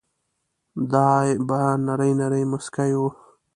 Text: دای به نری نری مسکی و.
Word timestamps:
دای 0.91 1.27
به 1.47 1.59
نری 1.85 2.13
نری 2.19 2.43
مسکی 2.51 2.91
و. 3.01 3.03